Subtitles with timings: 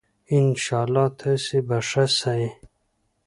[0.35, 2.43] ان شاءاللّه تاسي به ښه سئ